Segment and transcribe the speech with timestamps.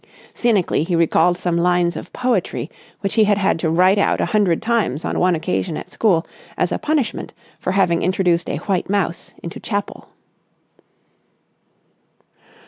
[0.33, 4.25] Cynically, he recalled some lines of poetry which he had had to write out a
[4.25, 6.25] hundred times on one occasion at school
[6.57, 10.09] as a punishment for having introduced a white mouse into chapel.